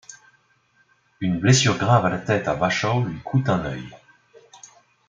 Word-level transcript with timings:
Une 1.19 1.39
blessure 1.39 1.77
grave 1.77 2.07
à 2.07 2.09
la 2.09 2.17
tête 2.17 2.47
à 2.47 2.55
Wachau 2.55 3.03
lui 3.03 3.19
coûte 3.21 3.49
un 3.49 3.63
œil. 3.65 3.87